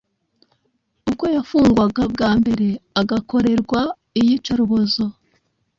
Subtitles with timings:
[1.07, 2.67] ubwo yafungwaga bwa mbere,
[3.01, 3.81] agakorerwa
[4.19, 5.03] iyicarubozo,